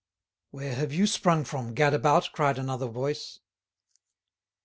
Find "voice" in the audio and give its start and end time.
2.87-3.39